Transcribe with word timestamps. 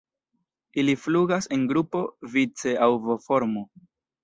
Ili 0.83 0.95
flugas 1.01 1.49
en 1.59 1.67
grupo 1.73 2.03
vice 2.39 2.75
aŭ 2.89 2.91
V-formo. 3.07 3.67